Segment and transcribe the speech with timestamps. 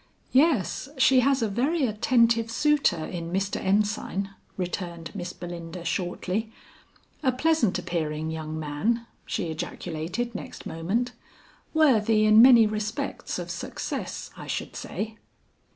[0.31, 3.63] "Yes; she has a very attentive suitor in Mr.
[3.63, 6.51] Ensign," returned Miss Belinda shortly.
[7.21, 11.11] "A pleasant appearing young man," she ejaculated next moment;
[11.75, 15.17] "worthy in many respects of success, I should say."